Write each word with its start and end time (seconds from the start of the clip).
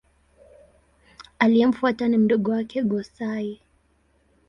Aliyemfuata 1.39 2.07
ni 2.07 2.17
mdogo 2.17 2.51
wake 2.51 2.81
Go-Sai. 2.83 3.61